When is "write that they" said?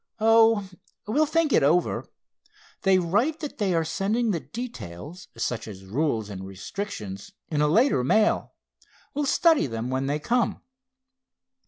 2.97-3.75